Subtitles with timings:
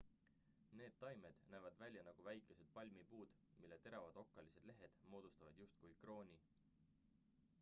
[0.79, 6.41] need taimed näevad välja nagu väikesed palmipuud mille teravad okkalised lehed moodustavad justkui krooni